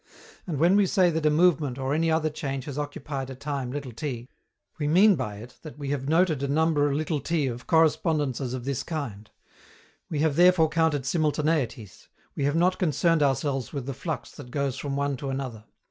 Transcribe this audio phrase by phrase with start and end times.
[0.47, 3.71] And when we say that a movement or any other change has occupied a time
[3.79, 4.29] t,
[4.79, 8.81] we mean by it that we have noted a number t of correspondences of this
[8.81, 9.29] kind.
[10.09, 14.75] We have therefore counted simultaneities; we have not concerned ourselves with the flux that goes
[14.75, 15.65] from one to another.